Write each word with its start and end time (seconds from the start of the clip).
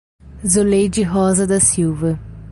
Zuleide 0.51 1.03
Rosa 1.13 1.45
da 1.45 1.59
Silva 1.59 2.11